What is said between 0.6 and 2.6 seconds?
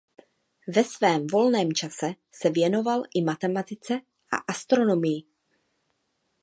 Ve svém volném čase se